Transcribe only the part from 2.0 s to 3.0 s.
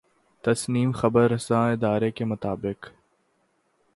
کے مطابق